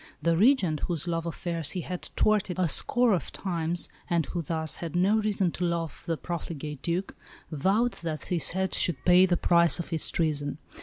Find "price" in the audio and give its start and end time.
9.37-9.77